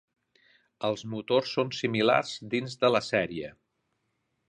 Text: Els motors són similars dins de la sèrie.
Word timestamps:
Els 0.89 1.03
motors 1.11 1.53
són 1.59 1.71
similars 1.81 2.35
dins 2.57 2.81
de 2.85 2.93
la 2.97 3.07
sèrie. 3.13 3.57